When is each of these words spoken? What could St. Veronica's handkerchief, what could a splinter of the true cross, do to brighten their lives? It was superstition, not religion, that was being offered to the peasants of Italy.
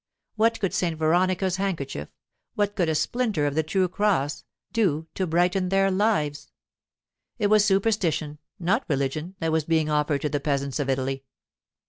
What 0.35 0.59
could 0.59 0.73
St. 0.73 0.97
Veronica's 0.97 1.57
handkerchief, 1.57 2.09
what 2.55 2.75
could 2.75 2.89
a 2.89 2.95
splinter 2.95 3.45
of 3.45 3.53
the 3.53 3.61
true 3.61 3.87
cross, 3.87 4.43
do 4.73 5.05
to 5.13 5.27
brighten 5.27 5.69
their 5.69 5.91
lives? 5.91 6.51
It 7.37 7.51
was 7.51 7.63
superstition, 7.63 8.39
not 8.57 8.83
religion, 8.89 9.35
that 9.41 9.51
was 9.51 9.63
being 9.63 9.91
offered 9.91 10.21
to 10.23 10.29
the 10.29 10.39
peasants 10.39 10.79
of 10.79 10.89
Italy. 10.89 11.23